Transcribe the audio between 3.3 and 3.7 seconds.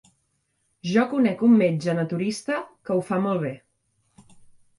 bé.